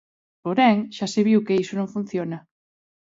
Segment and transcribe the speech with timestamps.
[0.43, 2.37] Porén, xa se viu que iso non funciona.